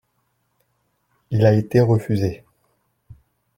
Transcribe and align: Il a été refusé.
Il 1.29 1.45
a 1.45 1.53
été 1.53 1.79
refusé. 1.79 2.43